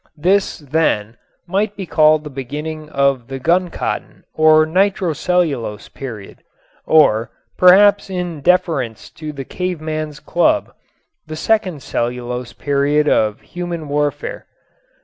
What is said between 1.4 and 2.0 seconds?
might be